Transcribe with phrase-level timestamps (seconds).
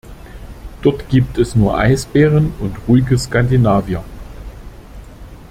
[0.81, 4.03] Dort gibt es nur Eisbären und ruhige Skandinavier.